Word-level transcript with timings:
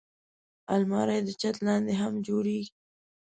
الماري 0.73 1.17
د 1.27 1.29
چت 1.41 1.55
لاندې 1.67 1.93
هم 2.01 2.13
جوړېږي 2.27 2.71